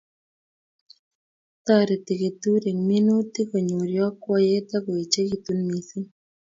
[1.65, 6.07] Toreti keturek minutik konyor yakwaiyet akoechikitu missing